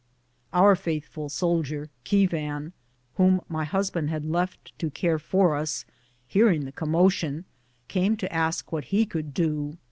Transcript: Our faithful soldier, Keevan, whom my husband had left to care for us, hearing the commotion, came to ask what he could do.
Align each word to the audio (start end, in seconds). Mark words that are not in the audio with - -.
Our 0.51 0.75
faithful 0.75 1.29
soldier, 1.29 1.91
Keevan, 2.05 2.71
whom 3.17 3.41
my 3.47 3.65
husband 3.65 4.09
had 4.09 4.25
left 4.25 4.73
to 4.79 4.89
care 4.89 5.19
for 5.19 5.55
us, 5.55 5.85
hearing 6.25 6.65
the 6.65 6.71
commotion, 6.71 7.45
came 7.87 8.17
to 8.17 8.33
ask 8.33 8.71
what 8.71 8.85
he 8.85 9.05
could 9.05 9.31
do. 9.31 9.77